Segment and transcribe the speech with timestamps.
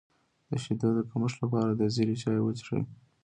[0.49, 2.81] د شیدو د کمښت لپاره د زیرې چای وڅښئ